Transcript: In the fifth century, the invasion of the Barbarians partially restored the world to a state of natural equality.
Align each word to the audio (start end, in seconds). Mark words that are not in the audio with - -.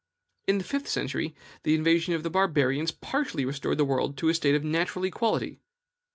In 0.47 0.57
the 0.57 0.63
fifth 0.63 0.87
century, 0.89 1.35
the 1.61 1.75
invasion 1.75 2.15
of 2.15 2.23
the 2.23 2.31
Barbarians 2.31 2.89
partially 2.89 3.45
restored 3.45 3.77
the 3.77 3.85
world 3.85 4.17
to 4.17 4.29
a 4.29 4.33
state 4.33 4.55
of 4.55 4.63
natural 4.63 5.05
equality. 5.05 5.59